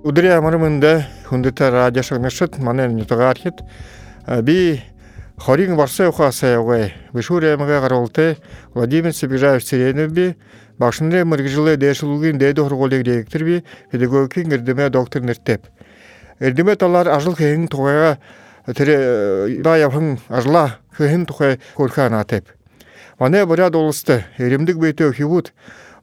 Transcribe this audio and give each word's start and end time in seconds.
Удыря 0.00 0.38
амарымында 0.38 1.02
хундыта 1.28 1.66
радио 1.70 2.00
шагнашыт 2.02 2.56
манен 2.58 2.94
нютагархит 2.96 3.60
би 4.42 4.80
хорин 5.36 5.76
барса 5.76 6.08
ухаса 6.08 6.58
угай 6.58 6.94
вишуре 7.12 7.54
мага 7.58 7.82
гаролте 7.82 8.38
Владимир 8.72 9.12
Сибижаев 9.12 9.62
Сиренов 9.62 10.12
би 10.12 10.36
башынре 10.78 11.24
мыргжилы 11.24 11.76
дэшилугин 11.76 12.38
дэдо 12.38 12.64
хорголег 12.64 13.04
директор 13.04 13.44
би 13.44 13.62
педагогикин 13.90 14.50
эрдеме 14.54 14.88
доктор 14.88 15.20
нертеп 15.20 15.66
эрдеме 16.38 16.76
талар 16.76 17.06
ажыл 17.08 17.36
хейин 17.36 17.68
тугайга 17.68 18.18
тире 18.74 19.60
да 19.60 19.76
яхын 19.76 20.18
ажла 20.28 20.78
хейин 20.96 21.26
тугай 21.26 21.60
корхан 21.76 22.14
атеп 22.14 22.48
Мане 23.18 23.44
буря 23.44 23.68
долысты 23.68 24.24
эримдик 24.38 24.78
бейте 24.78 25.12
хибут 25.12 25.52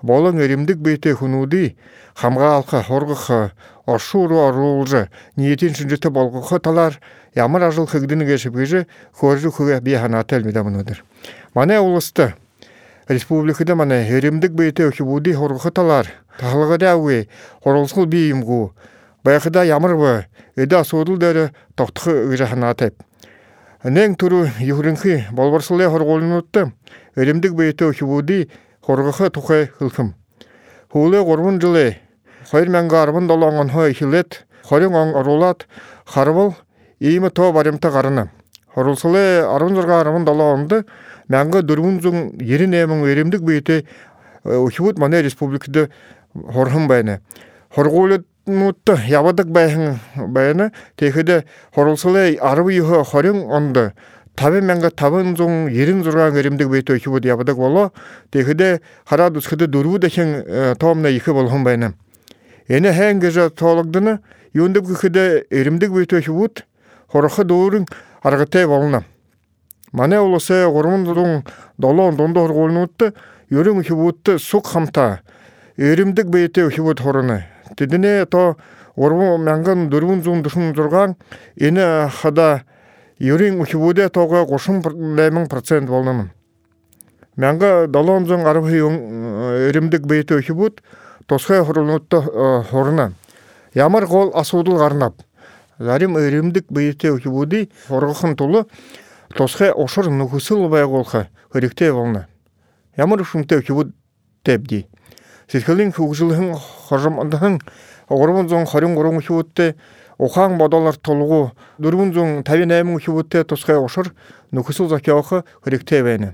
болон 0.01 0.39
эримдик 0.39 0.77
бейте 0.77 1.13
хунуди 1.13 1.77
хамга 2.15 2.55
алка 2.55 2.83
хоргыха 2.83 3.53
ошуру 3.85 4.47
орулжы 4.47 5.09
ниетин 5.35 5.75
шинжете 5.75 6.09
болгыха 6.09 6.59
талар 6.59 6.99
ямар 7.35 7.63
ажыл 7.63 7.87
хыгдыны 7.87 8.25
кешип 8.25 8.55
кижи 8.55 8.87
хоржу 9.13 9.51
хуга 9.51 9.79
бихана 9.81 10.23
телмида 10.23 10.63
мынудыр 10.63 11.03
мане 11.53 11.79
улысты 11.79 12.35
республикада 13.07 13.75
мане 13.75 14.09
эримдик 14.09 14.51
бейте 14.51 14.91
хибуди 14.91 15.33
хоргыха 15.33 15.71
талар. 15.71 16.07
Тахлыга 16.37 16.77
дауи 16.77 17.29
хорулсул 17.63 18.05
бийимгу 18.05 18.75
баяхыда 19.23 19.63
ямырбы 19.65 20.27
эда 20.55 20.83
содул 20.83 21.17
дәрі 21.17 21.49
тоқтықы 21.75 22.33
ыжахана 22.33 22.73
теп 22.75 23.01
Нен 23.83 24.15
туру 24.15 24.45
юхринхи 24.59 25.25
болбарсылы 25.31 25.89
хорголунутты 25.89 26.73
Эремдик 27.15 27.53
бейте 27.53 27.91
хибуди 27.91 28.49
хоргыхы 28.87 29.29
тухай 29.29 29.67
хылхым. 29.67 30.15
Хулы 30.91 31.23
горбун 31.23 31.59
жылы 31.59 31.97
Хайр 32.47 32.69
мен 32.71 32.87
гарбын 32.87 33.27
долоңон 33.27 33.69
хой 33.69 33.93
хилет 33.93 34.45
хорин 34.63 34.95
оң 34.95 35.15
орулат 35.19 35.65
харвыл 36.05 36.53
ийми 36.99 37.29
то 37.29 37.51
барымта 37.51 37.91
гарына. 37.91 38.29
Хорулсылы 38.73 39.43
арын 39.43 39.75
жырга 39.75 39.99
арымын 39.99 40.23
долоңды 40.25 40.85
мәңгі 41.27 41.63
дүрмүн 41.67 41.99
зуң 42.01 42.21
ерин 42.39 42.75
эмің 42.77 43.03
эремдик 43.11 43.43
бейте 43.43 43.83
ухибут 44.45 44.97
мане 44.97 45.21
республикада 45.21 45.89
хорхым 46.33 46.87
байны. 46.87 47.19
Хорголут 47.75 48.25
нутты 48.45 48.95
ябадык 49.07 49.47
байхын 49.47 49.99
байыны 50.15 50.71
текеде 50.95 51.43
хорулсылы 51.75 52.37
арыбы 52.39 52.73
юхы 52.73 53.03
хорин 53.03 53.43
онды 53.51 53.91
табын 54.37 54.67
мәңгі 54.69 54.91
табын 54.93 55.35
зоң 55.37 55.67
ерін 55.73 56.03
зұрған 56.05 56.35
керімдік 56.37 56.69
бейті 56.69 56.97
өйкі 56.97 57.13
бұд 57.15 57.25
ябадық 57.25 57.57
боло 57.57 57.89
текеде 58.31 58.79
хара 59.09 59.31
дұсқыды 59.33 59.65
екі 61.09 61.33
болғын 61.33 61.65
байны. 61.65 61.93
Эне 62.67 62.93
хэн 62.93 63.19
гежа 63.19 63.49
тоологдыны 63.49 64.19
юндып 64.53 64.87
кыхыде 64.93 65.45
эримдик 65.49 65.91
бейті 65.91 66.21
өйкі 66.21 66.37
бұд 66.37 66.63
хорықы 67.09 67.47
дұрын 67.49 67.87
арғытай 68.21 68.67
болына 68.69 69.03
мане 69.91 70.19
олысы 70.19 70.65
ғормын 70.69 71.05
зоң 71.07 71.43
долон 71.77 72.17
донды 72.19 72.43
хорголнутты 72.43 73.13
юрин 73.49 73.81
өйкі 73.81 73.95
бұдты 73.97 74.37
то 82.35 82.57
юрин 83.19 83.61
ухибуде 83.61 84.09
тога 84.09 84.45
кошун 84.45 84.81
лемин 85.15 85.47
процент 85.47 85.89
болнамын 85.89 86.31
мянга 87.35 87.87
долон 87.87 88.25
зун 88.25 88.45
арбы 88.45 88.69
эримдик 88.69 90.01
бейте 90.01 90.35
ухибут 90.35 90.81
тосха 91.27 91.63
хорулнутта 91.63 92.21
хорна. 92.69 93.13
Ямар 93.73 94.07
гол 94.07 94.31
асуудул 94.33 94.77
гарнап. 94.77 95.15
Зарим 95.77 96.17
эримдик 96.17 96.65
бейте 96.69 97.11
ухибуди 97.11 97.69
хоргохын 97.87 98.35
тулу 98.35 98.67
тосха 99.35 99.71
ошор 99.71 100.09
нухусул 100.09 100.67
бай 100.69 100.85
голха 100.85 101.27
хөректе 101.51 101.93
болна. 101.93 102.27
Ямар 102.95 103.23
шумте 103.23 103.57
ухибут 103.57 103.93
тебди 104.43 104.87
сэтгэлэн 105.47 105.91
хөгжлөн 105.91 106.55
хоромдон 106.89 107.59
323 108.09 109.21
хивутте 109.21 109.75
ухаан 110.17 110.57
бодолор 110.57 110.95
тулгу 110.95 111.51
458 111.79 112.99
хивутте 112.99 113.43
тусгай 113.43 113.77
ушур 113.77 114.13
нөхөсөл 114.51 114.89
зохиох 114.89 115.43
хэрэгтэй 115.63 116.03
байна. 116.03 116.33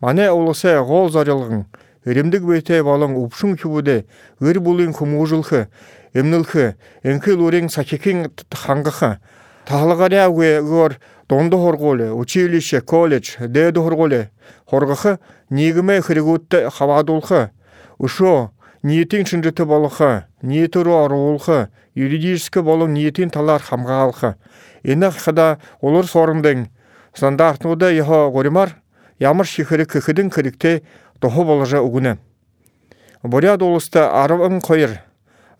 Манай 0.00 0.30
улсаа 0.30 0.82
гол 0.84 1.10
зорилгон 1.10 1.66
эрэмдэг 2.04 2.42
бэйтэй 2.42 2.82
болон 2.82 3.14
өвшин 3.14 3.56
хивүдэ 3.60 4.04
гэр 4.40 4.58
бүлийн 4.60 4.96
хүмүүжүүлэх 4.96 5.68
эмнэлэх 6.14 6.74
энхэл 7.04 7.40
үрийн 7.44 7.68
сахихийн 7.68 8.32
хангах 8.50 9.20
тахлагариагүй 9.68 10.64
гөр 10.64 10.98
дунд 11.28 11.52
хоргуул 11.54 12.16
училище 12.18 12.80
коллеж 12.80 13.36
дээд 13.38 13.76
хоргуул 13.76 14.26
хоргох 14.66 15.20
нийгмээ 15.50 16.00
хэрэгүүдтэй 16.02 16.70
хаваадуулах 16.74 17.54
өшөө 18.00 18.50
ниетийн 18.82 19.28
шинжтэй 19.28 19.66
болох 19.66 20.00
ниет 20.42 20.74
рүү 20.74 20.96
оруулах 21.04 21.68
юридический 22.00 22.62
болон 22.62 22.94
ниетийн 22.94 23.30
талаар 23.30 23.62
хамгаалах 23.62 24.36
энэ 24.84 25.10
хада 25.10 25.58
улс 25.80 26.16
орнын 26.16 26.68
стандартнуудаа 27.14 27.90
яха 27.92 28.30
горимар 28.30 28.76
ямар 29.18 29.46
шихэрэг 29.46 29.92
хэдэн 29.92 30.30
хэрэгтэй 30.30 30.82
дохо 31.20 31.44
болжа 31.44 31.78
өгнө. 31.84 32.16
Буряд 33.22 33.62
улста 33.62 34.08
12 34.26 34.98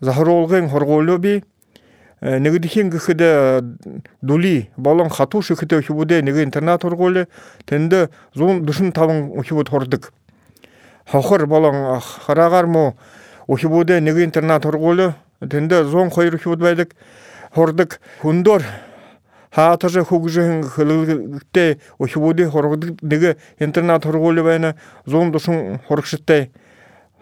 захруулгын 0.01 0.69
хоргуулуу 0.69 1.17
би 1.17 1.43
нэгдэхийн 2.21 2.89
гэхэд 2.89 3.21
дүли 4.21 4.69
болон 4.77 5.09
хатуу 5.09 5.41
шихэтэй 5.41 5.81
хөвүүдэ 5.81 6.21
нэг 6.21 6.37
интернат 6.41 6.81
хоргуул 6.81 7.25
тэнд 7.65 8.09
145 8.33 9.45
хөвүүд 9.45 9.69
хордог 9.69 10.13
хохор 11.05 11.45
болон 11.45 12.01
хараагаар 12.01 12.65
муу 12.65 12.93
ухибүүдэ 13.47 14.01
нэг 14.01 14.21
интернат 14.21 14.63
тургуулу 14.63 15.13
тэндэ 15.41 15.83
102 15.89 16.37
хүүд 16.37 16.59
байдаг 16.61 16.93
хордог 17.53 17.97
хөндөр 18.21 18.61
хаатаж 19.51 19.97
хөгжин 20.05 20.63
хөлгөлтэй 20.69 21.79
ухибүүдэ 21.97 22.49
хоргодог 22.53 23.01
нэг 23.01 23.37
интернат 23.59 24.03
тургуулу 24.05 24.43
байна 24.43 24.75
100 25.05 25.31
дусын 25.33 25.79
хоргоштой 25.87 26.51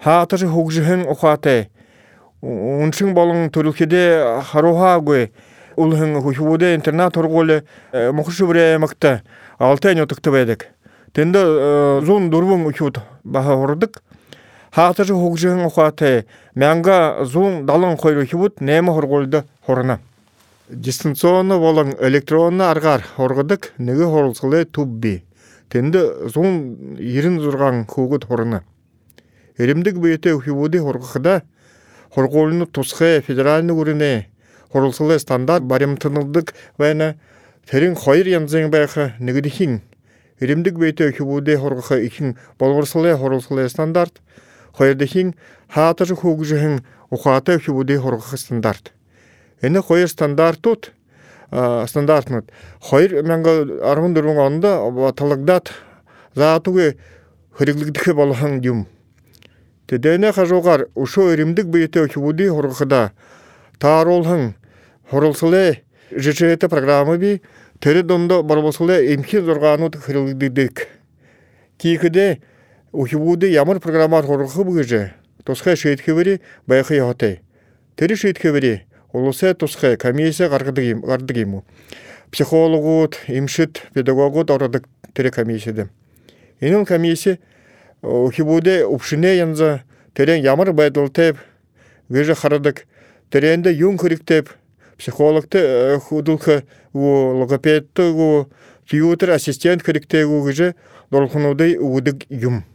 хаатаж 0.04 0.44
хөгжин 0.44 1.08
ухаатай 1.08 1.70
уншин 2.42 3.16
болон 3.16 3.50
төрөлхөдө 3.50 4.44
харуухаагүй 4.52 5.32
улхан 5.80 6.20
хөхүүдэ 6.20 6.76
интернат 6.76 7.16
тургуулу 7.16 7.64
мохш 8.14 8.44
бүрэ 8.44 8.78
макта 8.84 9.24
алтай 9.60 9.96
нутагт 9.96 10.28
байдаг 10.28 10.68
Тэнда 11.14 12.02
зун 12.06 12.30
дурвун 12.30 12.66
учут 12.66 13.00
баха 13.24 13.56
хордык. 13.56 14.02
Хаатажы 14.72 15.14
хугжын 15.14 15.66
ухатай 15.66 16.26
мянга 16.56 17.26
зун 17.26 17.66
далын 17.66 17.98
койру 17.98 18.26
хибут 18.26 18.62
нема 18.62 18.94
хорголды 18.94 19.44
хорына. 19.66 20.00
Дистанционно 20.70 21.58
болон 21.58 21.96
электронно 22.00 22.72
аргар 22.72 23.04
хоргыдык 23.16 23.74
неге 23.78 24.06
хорулсылы 24.06 24.66
тубби. 24.66 25.24
Тэнда 25.70 26.30
зун 26.30 26.98
ирин 27.00 27.40
зурган 27.40 27.86
хугут 27.86 28.26
хорына. 28.26 28.64
Эримдик 29.58 29.98
бейте 29.98 30.34
ухибуди 30.34 30.78
хоргыхда 30.78 31.44
хорголны 32.14 32.66
тусхэ 32.68 33.22
федеральный 33.22 33.74
үріне 33.74 34.30
хорулсылы 34.72 35.20
стандарт 35.20 35.64
барымтынылдык 35.64 36.54
вайна 36.78 37.16
терин 37.70 37.96
хойр 37.96 38.28
янзын 38.28 38.70
байха 38.70 39.14
негдихин 39.20 39.82
Иремдик 40.40 40.76
бейте 40.76 41.12
хубуде 41.12 41.58
хоргоха 41.58 42.06
ичин 42.06 42.38
болгорсылы 42.58 43.18
хорулсылы 43.18 43.68
стандарт, 43.68 44.22
хойердехин 44.80 45.36
хаатыр 45.68 46.16
хугжихин 46.16 46.86
ухата 47.10 47.60
хубуде 47.60 48.00
хоргоха 48.00 48.38
стандарт. 48.38 48.94
Эне 49.62 49.82
хойер 49.82 50.08
стандартут 50.08 50.94
стандартнут. 51.52 52.50
Хойер 52.80 53.20
мәңгі 53.28 53.82
армын 53.84 54.16
дұрмын 54.16 54.40
онда 54.46 55.12
талагдат 55.12 55.74
заатуге 56.34 56.96
хыриглигдихе 57.58 58.14
болхан 58.14 58.62
дюм. 58.62 58.88
Тедене 59.86 60.32
хажугар 60.32 60.88
ушо 60.96 61.34
иремдик 61.34 61.66
бейте 61.66 62.08
хубуде 62.08 62.50
хоргохада 62.50 63.12
тааролхан 63.80 64.56
хорулсылы 65.12 65.84
жечерете 66.12 66.70
программы 66.70 67.18
би 67.18 67.42
Төрі 67.80 68.02
дондо 68.04 68.42
барбосылы 68.44 68.98
эмхи 69.14 69.40
зорғанут 69.40 69.96
хырылдыдык. 70.04 70.82
Кийкіде 71.80 72.42
ухибуды 72.92 73.50
ямар 73.52 73.80
программар 73.80 74.26
хоргы 74.26 74.64
бұгыжы. 74.64 75.14
Тосқа 75.46 75.76
шейтхевери 75.76 76.42
байқы 76.68 76.96
яхатай. 76.98 77.42
Төрі 77.96 78.16
шейтхевери 78.16 78.86
олысы 79.14 79.54
тосқа 79.54 79.98
комиссия 79.98 80.50
ғардыгиму. 80.50 81.66
Психологут, 82.32 83.18
имшит, 83.28 83.82
педагогут 83.94 84.52
орадык 84.52 84.88
тері 85.14 85.32
комиссияды. 85.32 85.90
Енін 86.62 86.86
комиссия 86.86 87.40
ухибуды 88.02 88.86
упшыне 88.86 89.38
янза 89.38 89.84
терен 90.14 90.42
ямар 90.44 90.74
байдылтеп 90.74 91.38
гыжы 92.10 92.36
харадык 92.36 92.86
теренде 93.30 93.72
юн 93.72 93.98
хириктеп 93.98 94.50
психологты 94.98 96.00
худулха 96.04 96.64
у 96.94 97.40
логопедты 97.40 98.12
у 98.12 98.48
тьютер 98.90 99.32
ассистент 99.32 99.84
у 99.88 100.44
гыжы 100.44 100.76
долхунудай 101.10 101.78
удык 101.78 102.26
юм 102.30 102.66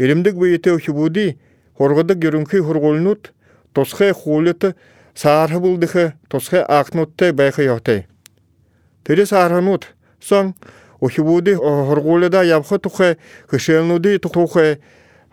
Иримдик 0.00 0.34
бейте 0.40 0.72
ухибуди 0.72 1.36
хоргодык 1.76 2.16
görүнкү 2.24 2.62
хорголнут 2.64 3.34
тосхе 3.76 4.14
хулеты 4.16 4.74
саархы 5.14 5.60
булдыхы 5.60 6.14
тосхе 6.32 6.62
акнутте 6.64 7.32
байхы 7.32 7.66
йохтай. 7.66 8.06
Тери 9.04 9.26
саарханут 9.28 9.88
сон 10.18 10.54
ухибуди 11.00 11.52
хорголеда 11.54 12.40
ябхы 12.42 12.78
тухе 12.78 13.18
хышелнуди 13.50 14.16
тухе 14.16 14.80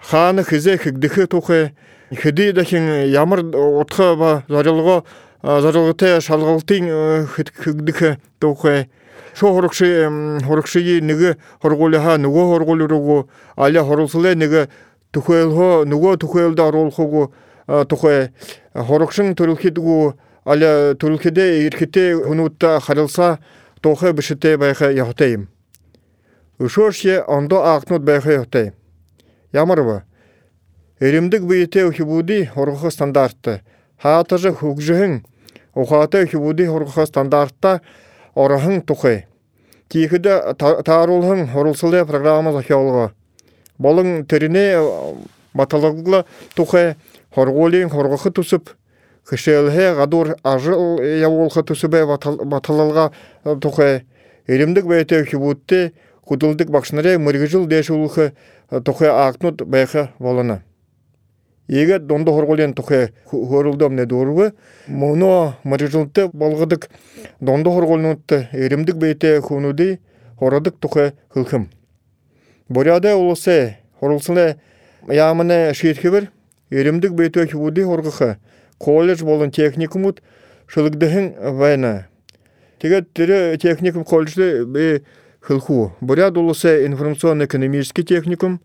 ханы 0.03 0.43
хизе 0.43 0.75
хигдихы 0.75 1.27
тухе 1.27 1.71
хиди 2.11 2.51
дахин 2.51 3.07
ямар 3.07 3.39
отха 3.55 4.15
ба 4.17 4.43
зарылго 4.49 5.05
зарылгыте 5.43 6.19
шалгалтын 6.19 7.25
хигдихы 7.63 8.17
тухе 8.39 8.89
шо 9.33 9.53
хорукши 9.53 10.41
хорукши 10.45 11.01
нэгэ 11.01 11.37
хоргуулаха 11.61 12.17
нөгөө 12.17 12.45
хоргуулруугу 12.51 13.29
аля 13.57 13.83
хорулслэ 13.83 14.35
нэгэ 14.35 14.67
тухэлхо 15.11 15.85
нөгөө 15.85 16.13
тухэлдэ 16.21 16.61
оруулхугу 16.63 17.33
тухэ 17.67 18.31
хорукшин 18.73 19.35
төрөлхидгу 19.35 20.15
аля 20.45 20.95
төрөлхидэ 20.95 21.67
ирхитэ 21.67 22.23
хунутта 22.27 22.79
харылса 22.79 23.39
тухэ 23.81 24.13
бишите 24.13 24.57
байха 24.57 24.91
яхтайм 24.91 25.49
Ушошье 26.59 27.21
ондо 27.21 27.63
акнут 27.63 28.03
байха 28.03 28.31
яхтай 28.31 28.73
Ямар 29.51 29.83
ба 29.83 30.03
Эримдик 30.99 31.43
бийте 31.43 31.85
ухибуди 31.85 32.45
хоргох 32.45 32.91
стандартты. 32.91 33.61
Хаатажы 34.01 34.51
хугжыхын 34.51 35.23
ухата 35.75 36.23
ухибуди 36.23 36.65
хоргох 36.65 37.05
стандартта 37.05 37.81
орахын 38.37 38.81
тухай. 38.85 39.25
Тихіде 39.89 40.53
таарулхын 40.59 41.47
хорулсылы 41.49 42.03
программа 42.05 42.53
захиолға. 42.53 43.11
Болың 43.81 44.25
теріне 44.29 44.65
баталығылы 45.57 46.23
тухай 46.55 46.95
хорголин 47.33 47.89
хоргохы 47.89 48.31
тусып, 48.31 48.69
хышелхе 49.25 49.93
гадур 49.97 50.35
ажыл 50.43 51.01
яволхы 51.01 51.63
тусыбе 51.63 52.03
баталалға 52.05 53.09
тухай. 53.61 54.03
Еремдік 54.47 54.85
бәйте 54.87 55.23
хибутте 55.25 55.91
кудылдык 56.27 56.69
бақшынары 56.71 57.17
мыргыжыл 57.19 57.67
дешулхы 57.67 58.33
тухай 58.83 59.09
акнут 59.09 59.63
бәйхі 59.63 60.09
болына. 60.19 60.61
Еге 61.67 61.99
донды 61.99 62.31
хорголен 62.31 62.73
тухе 62.73 63.11
хорулдом 63.25 63.95
не 63.95 64.05
дурвы, 64.05 64.53
муно 64.87 65.57
марыжылты 65.63 66.29
болгыдык 66.29 66.89
донды 67.41 67.69
хорголнутты 67.69 68.47
эримдик 68.53 68.95
бейте 68.95 69.41
хунуди 69.41 69.99
хорадык 70.39 70.77
тухе 70.77 71.13
хылхым. 71.27 71.69
Боряда 72.69 73.17
улысы 73.17 73.77
хорулсылы 73.99 74.55
ямыны 75.07 75.73
шиетхибір, 75.73 76.31
эримдик 76.69 77.11
бейте 77.11 77.45
худи 77.47 77.81
хоргыхы 77.83 78.37
колледж 78.77 79.23
болын 79.23 79.51
техникумут 79.51 80.21
шылыгдыхын 80.67 81.33
вайна. 81.53 82.07
Тегет 82.79 83.11
тире 83.13 83.57
техникум 83.57 84.05
колледжды 84.05 84.63
бе 84.65 85.03
хылху. 85.41 85.93
Боряда 85.99 86.39
улысы 86.39 86.85
информационно-экономический 86.85 88.03
техникум, 88.03 88.61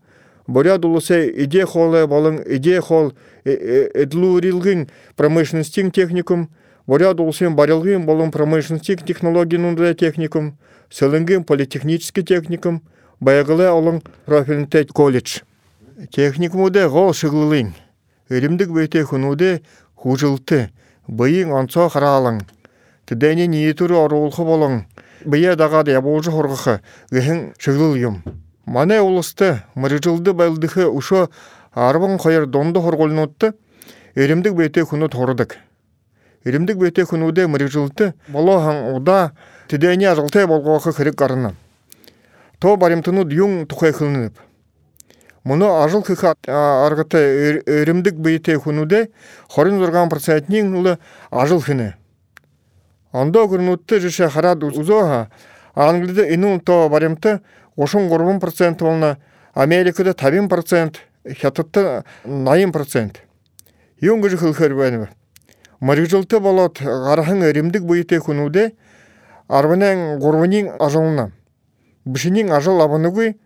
Боряд 0.47 0.83
улысы 0.85 1.29
иде 1.45 1.65
холы 1.65 2.03
балың 2.07 2.41
иде 2.51 2.81
хол 2.81 3.13
эдлурилгин 3.45 4.89
промышленностин 5.15 5.91
техникум, 5.91 6.49
боряд 6.85 7.19
улсын 7.19 7.55
барилгин 7.55 8.03
балың 8.05 8.31
промышленностин 8.31 9.05
технологиянында 9.07 9.93
техникум, 9.95 10.57
сылынгин 10.89 11.43
политехнический 11.43 12.23
техникум, 12.23 12.81
баягылы 13.21 13.69
олың 13.71 14.01
профильный 14.25 14.67
колледж. 14.91 15.39
Техникумуде 16.11 16.89
гол 16.89 17.13
шыглылын. 17.13 17.73
Өримдік 18.29 18.71
бөйте 18.75 19.03
хунуде 19.07 19.61
хужылты, 19.95 20.71
быйын 21.07 21.53
ансо 21.55 21.87
харалың. 21.87 22.41
Тідәне 23.07 23.47
ниетуры 23.47 23.95
орулхы 23.95 24.43
болың. 24.43 24.83
Быя 25.23 25.55
дағады 25.55 25.95
юм. 27.95 28.23
Мане 28.65 29.01
улысты 29.01 29.63
мырыжылды 29.75 30.33
байлдыхы 30.33 30.87
ушо 30.87 31.29
арбын 31.73 32.17
қойыр 32.17 32.45
донды 32.45 32.79
хорголнутты 32.81 33.53
эримдик 34.15 34.53
бейте 34.53 34.85
хуну 34.85 35.09
тордык. 35.09 35.57
Эримдик 36.45 36.77
бейте 36.77 37.03
хунуде 37.03 37.47
мырыжылты 37.47 38.13
болохан 38.27 38.95
уда 38.95 39.33
тидени 39.67 40.05
ажылты 40.05 40.47
болгохы 40.47 40.93
хырык 40.93 41.17
карына. 41.17 41.55
То 42.59 42.77
баримтыну 42.77 43.27
юң 43.27 43.65
тухай 43.67 43.91
хылынып. 43.91 44.39
Мұны 45.43 45.67
ажыл 45.83 46.03
хыха 46.03 46.35
аргыты 46.47 47.61
эримдик 47.65 48.15
бейте 48.15 48.57
хунуде 48.57 49.09
хорын 49.49 49.79
зурган 49.79 50.09
процентнин 50.09 50.73
улы 50.73 50.99
ажыл 51.31 51.59
хыны. 51.59 51.95
Андо 53.11 53.45
гурнутты 53.47 53.99
жише 53.99 54.29
харад 54.29 54.63
узоха 54.63 55.29
англиде 55.75 56.33
инул 56.33 56.61
то 56.61 56.87
баримты 56.89 57.41
ошон 57.75 58.09
горбун 58.09 58.39
процент 58.39 58.79
болна 58.79 59.17
америкада 59.53 60.13
табин 60.13 60.49
процент 60.49 60.99
хятадта 61.27 62.03
найын 62.25 62.71
процент. 62.71 63.21
Юнгыжы 63.99 64.37
хылхырбаныбы 64.37 65.09
марыжылты 65.79 66.39
болот 66.39 66.81
гарахын 66.81 67.43
римдик 67.51 67.83
буйте 67.83 68.19
хунуде 68.19 68.73
арбанен 69.47 70.19
горбунин 70.19 70.71
ажалына. 70.79 71.31
Бишинин 72.05 72.51
ажал 72.51 72.81
абанугуй 72.81 73.37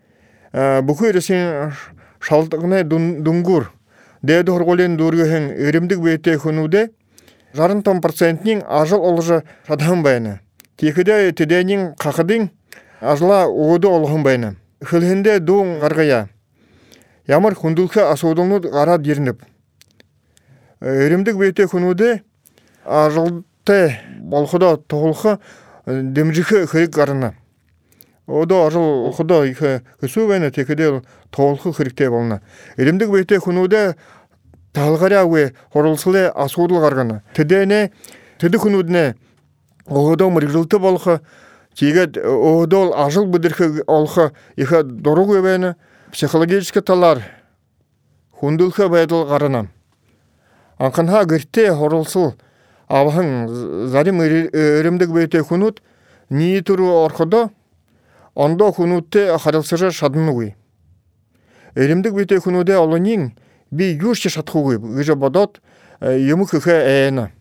бухы 0.51 1.11
ресин 1.11 1.73
шалтыгына 2.19 2.83
дунгур. 2.83 3.71
Деди 4.21 4.51
хорголен 4.51 4.97
дургыхын 4.97 5.51
римдик 5.71 5.99
буйте 5.99 6.37
хунуде 6.37 6.89
жарын 7.53 7.83
том 7.83 8.01
процентнин 8.01 8.63
ажал 8.67 9.03
олжы 9.03 9.43
шадхан 9.67 10.01
байны 10.03 10.39
тихиде 10.75 11.31
теденин 11.31 11.93
какыдын 11.95 12.49
ажла 12.99 13.47
уоду 13.47 13.91
олхун 13.91 14.23
байна. 14.23 14.55
Хылхинде 14.81 15.39
дуун 15.39 15.79
гаргая. 15.79 16.29
Ямар 17.25 17.55
хундулха 17.55 18.11
асуудулнуд 18.11 18.65
гара 18.65 18.97
дирнип. 18.97 19.41
Эримдик 20.79 21.35
бейте 21.37 21.67
хунуде 21.67 22.23
ажылты 22.85 23.99
болхудо 24.19 24.77
тоғылхы 24.77 25.39
демжихы 25.85 26.67
хырик 26.67 26.91
гарына. 26.91 27.35
Одо 28.27 28.67
ажыл 28.67 29.11
ихе 29.45 29.81
хысу 29.99 30.27
байна 30.27 30.51
текеде 30.51 31.01
тоғылхы 31.31 31.73
хырикте 31.73 32.09
болна. 32.09 32.41
Эримдик 32.77 33.09
бейте 33.09 33.39
хунуде 33.39 33.95
талгаря 34.73 35.25
уе 35.25 35.53
хорулсылы 35.73 36.27
асуудул 36.27 36.79
гаргана. 36.79 37.23
Тедене 37.33 37.91
теди 38.39 38.57
хунудне 38.57 39.15
Одо 39.87 40.29
мыргылты 40.29 40.79
болхы 40.79 41.21
Тигет 41.77 42.17
оодол 42.17 42.95
ажыл 42.97 43.27
бүдірхі 43.29 43.83
олхы 43.85 44.31
иха 44.57 44.81
дорог 44.81 45.35
өбәні 45.37 45.75
психологический 46.09 46.81
талар 46.81 47.21
хундулхы 48.39 48.87
байдыл 48.89 49.27
ғарына. 49.29 49.67
Анқынха 50.81 51.21
гірте 51.29 51.69
хорылсыл 51.77 52.33
авахын 52.89 53.87
зарим 53.93 54.23
өрімдік 54.25 55.13
бейте 55.13 55.43
хунут 55.43 55.83
nii 56.29 56.61
туру 56.65 56.89
орходо 57.05 57.51
ондо 58.33 58.71
хунутте 58.71 59.37
харылсыжа 59.37 59.91
шадынугуй. 59.91 60.55
Өрімдік 61.75 62.13
бейте 62.13 62.39
хунуде 62.39 62.77
олонин 62.77 63.37
би 63.69 63.93
юрши 64.01 64.29
шатхугуй, 64.29 64.79
гыжа 64.79 65.13
бодот 65.15 65.61
юмы 66.01 66.47
хыхы 66.47 66.73
әйіна. 66.73 67.31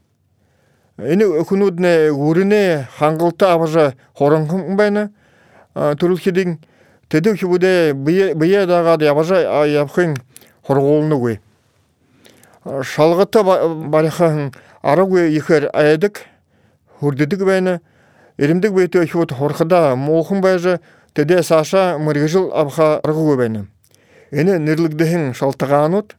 Эни 0.96 1.26
өкүнүдне 1.28 2.08
үрүне 2.08 2.86
хаңгылта 2.96 3.50
абажа 3.52 3.90
хоронхун 4.16 4.78
байна. 4.78 5.10
Турулхидин 5.74 6.58
теде 7.10 7.34
хибуде 7.36 7.92
бие 7.92 8.66
дага 8.66 8.96
да 8.96 9.10
абажа 9.10 9.66
япхын 9.66 10.16
хорголну 10.66 11.18
гуй. 11.18 11.40
Шалгыта 12.64 13.44
барахан 13.44 14.54
арагуй 14.80 15.36
ихер 15.36 15.68
айдык 15.74 16.22
хурдыдык 16.98 17.44
байна. 17.44 17.80
Эримдик 18.38 18.72
бейте 18.72 19.04
хибут 19.04 19.32
хорхада 19.32 19.96
молхун 19.96 20.40
байжа 20.40 20.80
теде 21.12 21.42
саша 21.42 21.98
мыргыжыл 21.98 22.50
абха 22.54 23.00
аргуй 23.04 23.36
байна. 23.36 23.66
Эни 24.30 24.56
нирлигдехин 24.56 25.34
шалтаганут 25.34 26.16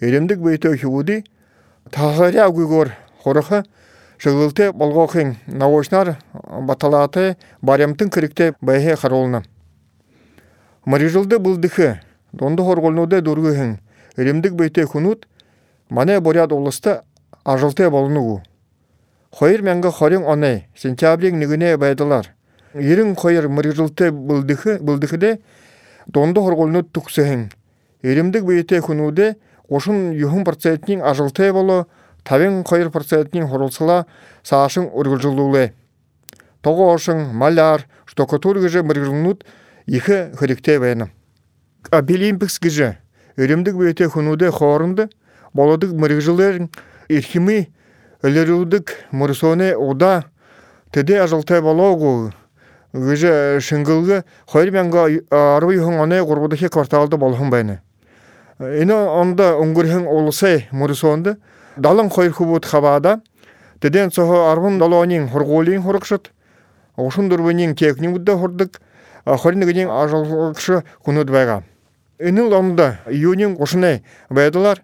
эримдик 0.00 0.38
бейте 0.38 0.76
хибуди 0.76 1.24
тахаря 1.90 2.50
гуйгор 2.50 2.92
хороха 3.22 3.64
Шыгылты 4.18 4.72
болғоқын 4.74 5.36
наошнар 5.46 6.16
баталаты 6.32 7.36
баремтын 7.62 8.10
кірікте 8.10 8.54
байхе 8.60 8.96
қаролына. 8.98 9.44
Марижылды 10.84 11.38
бұлдықы, 11.38 12.00
донды 12.32 12.64
хорголнуды 12.66 13.20
дұрғыхын, 13.22 13.76
римдік 14.16 14.54
бейте 14.58 14.86
хунут, 14.86 15.28
мане 15.88 16.18
боряд 16.20 16.52
олысты 16.52 17.02
ажылте 17.44 17.90
болнугу. 17.90 18.42
Хойыр 19.30 19.62
мәңгі 19.62 19.90
хорин 19.92 20.24
оне 20.24 20.68
сентябрин 20.74 21.38
нигіне 21.38 21.76
байдылар 21.76 22.32
ирин 22.74 23.14
хойыр 23.14 23.48
мырыжылте 23.48 24.10
былдыхы 24.10 24.78
былдыхыде 24.80 25.38
донды 26.06 26.40
хорголну 26.40 26.82
туксыхын 26.82 27.50
эримдик 28.02 28.44
бейте 28.44 28.80
хунуде 28.80 29.36
ошун 29.68 30.12
юхун 30.12 30.44
процентнин 30.44 31.02
ажылте 31.02 31.52
боло 31.52 31.86
тавин 32.28 32.62
хойыр 32.62 32.90
процентнин 32.90 33.48
хорулсыла 33.48 34.06
саашын 34.42 34.90
ургулжулууле 34.92 35.72
того 36.60 36.92
ошын 36.92 37.32
маляр 37.32 37.86
штукатур 38.04 38.58
гыжы 38.58 38.82
мырыжылнут 38.82 39.46
ихы 39.86 40.30
хырикте 40.36 40.78
байна 40.78 41.10
обилимпикс 41.90 42.60
гыжы 42.60 42.98
эримдик 43.36 43.76
бейте 43.76 44.08
хунуде 44.08 44.50
хорунды 44.50 45.08
болодык 45.54 45.92
мырыжылер 45.92 46.68
ирхими 47.08 47.70
өлөрүдүк 48.22 48.90
мурсоне 49.10 49.74
уда 49.76 50.24
гыжы 52.92 53.60
шынгылгы 53.60 54.24
хойр 54.46 54.70
менга 54.70 55.06
арбы 55.30 55.74
юхун 55.74 55.94
аны 55.94 56.24
курбудахи 56.24 56.68
кварталды 56.68 57.16
болхун 57.16 57.48
байны 57.50 57.80
ина 58.58 59.12
онда 59.12 59.56
унгурхын 59.56 60.06
олусай 60.06 60.68
мурсонды 60.72 61.36
далын 61.78 62.10
хойр 62.10 62.32
хубут 62.32 62.66
хабада 62.66 63.20
теден 63.80 64.10
сохо 64.10 64.50
арбын 64.52 64.78
долонин 64.78 65.28
хургулин 65.28 65.82
хурукшут 65.82 66.32
ошун 66.96 67.28
дурбынин 67.28 67.74
кекнин 67.74 68.12
будда 68.12 68.36
хурдык 68.36 68.80
хоринигинин 69.24 69.90
ажылкшы 69.90 70.84
кунут 71.04 71.30
байга. 71.30 71.62
Инил 72.18 72.52
онда 72.52 72.98
июнин 73.06 73.56
кошуне 73.56 74.02
байдылар. 74.30 74.82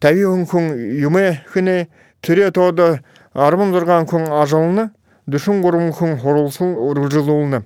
Тави 0.00 0.24
хүн 0.24 0.74
юме 1.00 1.44
хыне 1.46 1.88
тире 2.20 2.50
тода 2.50 3.00
армын 3.34 3.72
дурган 3.72 4.06
күн 4.06 4.26
ажылны 4.28 4.90
дүшін 5.26 5.62
құрым 5.62 5.92
күн 5.94 6.18
хорулсын 6.18 6.74
үржилуылны 6.74 7.62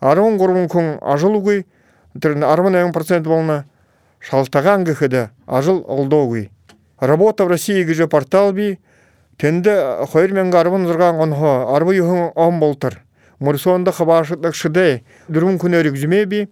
армын 0.00 0.38
құрым 0.40 0.68
күн 0.68 0.98
ажылугуй 1.00 1.64
тирин 2.20 2.44
армын 2.44 2.76
эң 2.82 2.92
процент 2.92 3.26
болна 3.26 3.64
шалтаган 4.20 4.84
гыхыда 4.84 5.30
ажыл 5.46 5.84
олдогуй 5.88 6.50
работа 7.00 7.44
в 7.44 7.48
России 7.48 7.82
гыжы 7.82 8.06
портал 8.06 8.52
би 8.52 8.78
тенде 9.36 10.06
хойр 10.12 10.32
мен 10.32 10.54
армын 10.54 10.86
дурган 10.86 11.20
онхо 11.20 11.74
арбы 11.74 11.96
юхын 11.96 12.32
он 12.34 12.60
болтыр. 12.60 13.02
Мурсонда 13.38 13.92
хабашытлык 13.92 14.54
шыде 14.54 15.02
дүрүм 15.28 15.58
күн 15.58 15.80
өрүк 15.80 15.96
зүме 15.96 16.24
би 16.26 16.48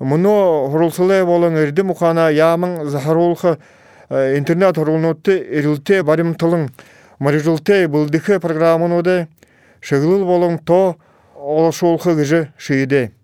муно 0.00 0.68
хорулсылы 0.72 1.24
болон 1.24 1.56
эрди 1.56 1.82
мухана 1.82 2.30
ямын 2.30 2.88
захарулхы 2.88 3.58
Э, 4.10 4.36
интернет 4.36 4.76
орулнутты 4.76 5.38
эрилте 5.40 6.02
баримтылың 6.04 6.68
марижылте 7.24 7.86
былдыхы 7.88 8.36
программануде 8.38 9.28
шыгылыл 9.80 10.26
болың 10.28 10.58
то 10.60 10.96
олошулхы 11.34 12.12
гыжы 12.18 12.40
шыйде 12.60 13.14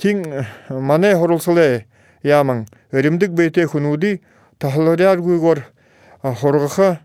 тиң 0.00 0.24
э, 0.24 0.44
мане 0.72 1.12
хорулсыле 1.20 1.84
ямың 2.24 2.64
өримдік 2.96 3.36
бейте 3.36 3.66
хунуди 3.68 4.22
тахларяр 4.58 5.20
гуйгор 5.20 5.64
хоргыха 6.22 7.00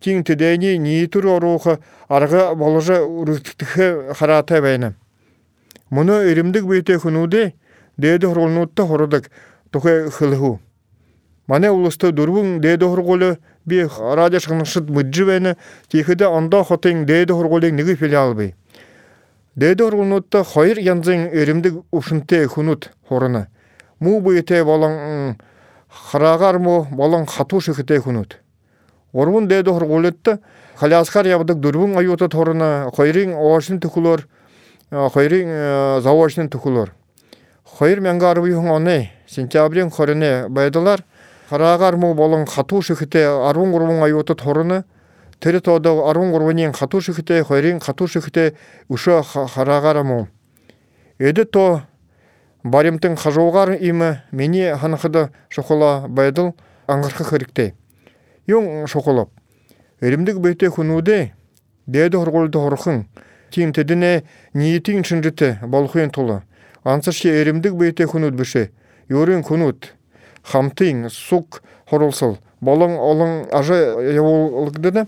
тиң 0.00 0.24
тедени 0.24 0.76
ниитур 0.78 1.26
орухы 1.36 1.78
арга 2.08 2.54
боложа 2.54 3.02
урыктыхы 3.04 4.14
харата 4.18 4.62
бәйна 4.64 4.94
мұны 5.90 6.22
өримдік 6.32 6.66
бейте 6.66 6.98
хунуди 6.98 7.54
деди 7.96 8.26
хорулнутта 8.26 8.86
хорудык 8.86 9.30
тухе 9.70 10.10
хылху 10.10 10.58
Мане 11.50 11.72
улысты 11.72 12.12
дурбун 12.12 12.60
дээде 12.60 12.86
хорголу 12.86 13.36
би 13.64 13.82
радио 13.98 14.38
шыгнышыт 14.38 14.88
мыджыбэны 14.88 15.56
тихиде 15.88 16.26
онда 16.26 16.62
хотын 16.62 17.06
дээде 17.06 17.34
хорголу 17.34 17.70
ниги 17.70 17.96
филиал 17.96 18.34
бей. 18.34 18.54
Дээде 19.56 19.82
хорголнутта 19.82 20.44
хойр 20.44 20.78
янзын 20.78 21.26
өримдік 21.34 21.82
ушынте 21.90 22.46
хунут 22.46 22.92
хорына. 23.08 23.48
Му 23.98 24.20
бұйте 24.20 24.62
болон 24.62 25.34
харагар 25.90 26.58
му 26.58 26.86
болон 26.90 27.26
хату 27.26 27.60
шыхыте 27.60 28.00
хунут. 28.00 28.38
Орбун 29.12 29.48
дээде 29.48 29.70
хорголутта 29.72 30.38
халяскар 30.76 31.26
ябдык 31.26 31.58
дурбун 31.58 31.98
аюта 31.98 32.28
торына 32.28 32.90
хойрин 32.94 33.34
оошын 33.34 33.80
tukулор, 33.80 34.28
хойрин 34.90 36.00
завошын 36.02 36.48
tukулор. 36.48 36.94
Хойр 37.64 38.00
мәңгарбы 38.02 38.50
юн 38.50 38.66
оны 38.70 39.10
сентябрин 39.28 39.90
хорыне 39.90 40.48
байдылар 40.48 41.04
хараагар 41.48 41.96
му 41.96 42.14
болон 42.14 42.46
хатуу 42.46 42.82
шихите 42.82 43.26
арвун 43.26 43.70
гурвун 43.72 44.02
аюута 44.02 44.34
торыны 44.34 44.84
тери 45.40 45.60
тоодо 45.60 46.08
арвун 46.10 46.32
гурвунин 46.32 46.72
хатуу 46.72 47.00
шихите 47.00 47.42
хойрин 47.44 47.80
хатуу 47.80 48.08
шихите 48.08 48.54
уша 48.88 49.22
хараагара 49.22 50.02
му 50.02 50.28
эди 51.18 51.44
то 51.44 51.82
баримтын 52.62 53.16
хажуугар 53.16 53.76
имы 53.80 54.22
мени 54.30 54.74
ханахыда 54.76 55.30
шокола 55.48 56.06
байдыл 56.08 56.54
аңгыркы 56.86 57.24
хырикте 57.24 57.74
юң 58.46 58.86
шоколоп 58.86 59.30
эримдик 60.00 60.38
бейте 60.38 60.68
хунуде 60.70 61.32
деди 61.86 62.16
хорголду 62.16 62.60
хорхын 62.60 63.06
тин 63.50 63.72
тедине 63.72 64.24
ниетин 64.52 65.02
чынжыты 65.02 65.58
болхуен 65.62 66.10
тулы 66.10 66.42
ансырши 66.84 67.28
эримдик 67.28 67.74
бейте 67.74 68.06
хунут 68.06 68.34
бише 68.34 68.70
юрин 69.08 69.42
хунут 69.42 69.94
хамтың 70.42 71.08
сук 71.10 71.62
хорулсыл 71.90 72.38
болың 72.60 72.96
олың 72.98 73.34
ажы 73.56 73.78
явулгдыны 74.14 75.06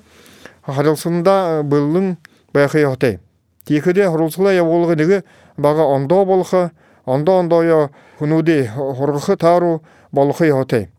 харылсында 0.62 1.62
былың 1.64 2.16
байхы 2.54 2.80
яхтай 2.80 3.18
тикеде 3.64 4.08
хорулсыла 4.08 4.52
явулгы 4.52 4.96
диги 4.96 5.22
бага 5.56 5.84
ондо 5.84 6.24
болхы 6.24 6.70
ондо 7.04 7.38
ондо 7.38 7.62
я 7.62 7.90
хунуди 8.18 8.64
хоргы 8.66 9.36
тару 9.36 9.82
болхы 10.10 10.46
яхтай 10.46 10.90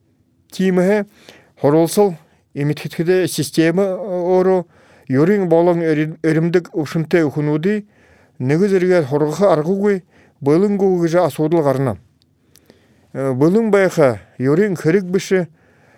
тимеhe 0.52 1.06
хорулсыл 1.62 2.16
имитхиткеде 2.54 3.28
система 3.28 3.84
ору 3.96 4.68
юрин 5.08 5.50
болың 5.50 5.84
эримдик 6.24 6.70
ушунте 6.74 7.24
хунуди 7.30 7.88
негизерге 8.40 9.04
хоргы 9.04 9.46
аргугуй 9.48 10.04
былың 10.42 10.78
гугыжа 10.78 11.26
асудыл 11.26 11.64
гарна 11.64 11.98
Бұлың 13.14 13.68
байха 13.70 14.24
юрин 14.42 14.74
хырик 14.74 15.06
біші, 15.06 15.44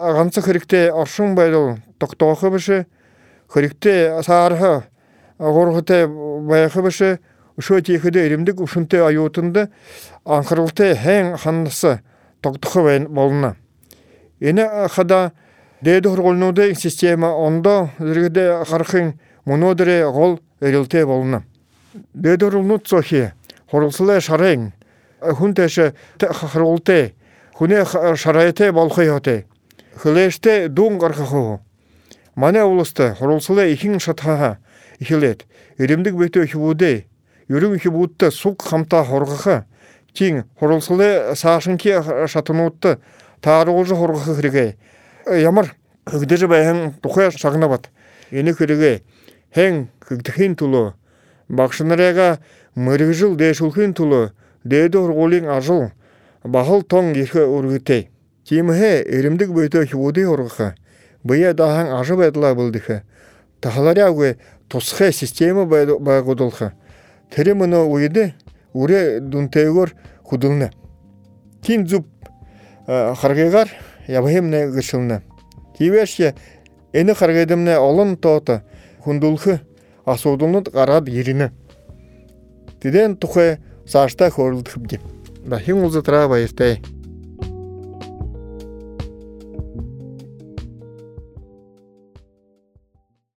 ағансы 0.03 0.41
хырикте 0.43 0.89
аршын 0.91 1.31
байдыл 1.37 1.77
тоқтоқы 1.95 2.49
біші, 2.51 2.79
хырикте 3.47 4.19
сарха 4.27 4.83
ғорғыте 5.39 6.01
байхы 6.49 6.83
біші, 6.83 7.11
ұшо 7.59 7.81
текіде 7.85 8.25
иримдік 8.27 8.61
ұшынте 8.65 9.01
аюутынды 9.05 9.67
аңқырылты 10.25 10.93
хэң 10.99 11.35
ханнысы 11.41 11.99
тоқтықы 12.43 13.07
болына. 13.07 13.55
Ені 14.39 14.67
қада 14.93 15.31
деді 15.81 16.11
хұрғылнуды 16.13 16.73
система 16.75 17.33
онда 17.35 17.91
зіргіде 17.99 18.47
қарқын 18.69 19.13
мұнодыре 19.45 20.01
ғол 20.11 20.39
өрілте 20.61 21.05
болына. 21.05 21.43
Деді 22.13 22.49
хұрғылнуд 22.49 22.89
сохи, 22.89 23.29
хұрғылсылы 23.71 24.19
шарайын, 24.21 24.73
хунтеше 25.33 25.93
хролте 26.19 27.13
хуне 27.53 27.85
шарайте 28.15 28.71
болхойоте 28.71 29.45
хлеште 29.95 30.67
дун 30.67 30.97
гархахо 30.97 31.61
мане 32.35 32.63
улусты 32.63 33.15
хорулсуле 33.15 33.73
ихин 33.73 33.99
шатха 33.99 34.57
ихилет 34.99 35.45
иримдик 35.77 36.15
бете 36.15 36.45
хибуде 36.45 37.07
юрим 37.47 37.79
хибутта 37.79 38.31
сук 38.31 38.63
хамта 38.63 39.03
хоргаха 39.03 39.65
тиң 40.13 40.43
хорулсуле 40.59 41.35
сашынки 41.35 41.93
шатынутты 42.27 42.97
тааруулжы 43.41 43.95
хоргаха 43.95 44.35
хириге 44.35 44.77
ямар 45.27 45.75
хыгдыжы 46.05 46.47
байхан 46.47 46.93
тухая 47.01 47.31
шагнабат 47.31 47.89
эни 48.31 48.53
хириге 48.53 49.03
хең 49.55 49.87
хыгдыхин 49.99 50.55
тулу 50.55 50.93
бакшынаряга 51.49 52.39
мырыгжыл 52.75 53.35
дэшулхин 53.35 53.93
тулу 53.93 54.31
дээдэ 54.63 54.97
ургуулын 54.97 55.49
ажыл 55.49 55.91
бахыл 56.43 56.81
тоң 56.81 57.13
ирхэ 57.15 57.45
ургытей 57.45 58.09
кимхэ 58.45 59.03
эримдик 59.05 59.51
бөйтө 59.53 59.85
хиуди 59.85 60.25
ургыха 60.25 60.75
быя 61.23 61.53
дахан 61.53 61.93
ажы 61.93 62.15
байдыла 62.15 62.53
былдыха 62.55 63.03
тахаларяугэ 63.61 64.37
тусхэ 64.69 65.11
система 65.11 65.65
байгудулха 65.65 66.73
тэрэ 67.35 67.53
мына 67.53 67.83
уйды 67.83 68.33
уре 68.73 69.19
дунтэйгор 69.19 69.93
худулна 70.23 70.71
кин 71.61 71.87
зуб 71.87 72.07
харгыгар 72.87 73.69
ябхемне 74.07 74.67
гышылна 74.67 75.21
кивешке 75.77 76.35
эни 76.93 77.13
харгыдымне 77.13 77.77
олон 77.77 78.15
тоota 78.17 78.63
хундулхы 79.03 79.59
асуудулнут 80.05 80.71
гараад 80.71 81.09
иринэ 81.09 81.51
тиден 82.81 83.17
хөөрөлдөх 84.29 84.77
юм. 84.77 85.01
Да 85.45 85.59
хин 85.59 85.83
улза 85.83 86.01
трава 86.01 86.39
иртэй. 86.39 86.81